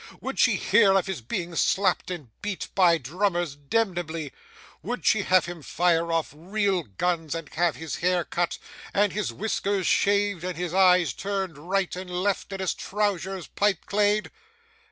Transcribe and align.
Would 0.19 0.39
she 0.39 0.55
hear 0.55 0.93
of 0.93 1.05
his 1.05 1.21
being 1.21 1.53
slapped 1.55 2.09
and 2.09 2.29
beat 2.41 2.69
by 2.73 2.97
drummers 2.97 3.55
demnebly? 3.55 4.33
Would 4.81 5.05
she 5.05 5.21
have 5.21 5.45
him 5.45 5.61
fire 5.61 6.11
off 6.11 6.33
real 6.35 6.81
guns, 6.81 7.35
and 7.35 7.47
have 7.49 7.75
his 7.75 7.97
hair 7.97 8.23
cut, 8.25 8.57
and 8.95 9.13
his 9.13 9.31
whiskers 9.31 9.85
shaved, 9.85 10.43
and 10.43 10.57
his 10.57 10.73
eyes 10.73 11.13
turned 11.13 11.55
right 11.55 11.95
and 11.95 12.09
left, 12.09 12.51
and 12.51 12.61
his 12.61 12.73
trousers 12.73 13.45
pipeclayed? 13.47 14.31